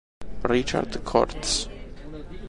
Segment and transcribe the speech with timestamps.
[0.49, 1.69] Richard Corts